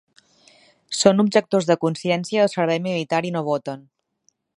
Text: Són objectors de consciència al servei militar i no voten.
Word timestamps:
Són 0.99 1.23
objectors 1.23 1.69
de 1.71 1.75
consciència 1.83 2.47
al 2.47 2.51
servei 2.53 2.81
militar 2.87 3.21
i 3.29 3.33
no 3.37 3.45
voten. 3.51 3.85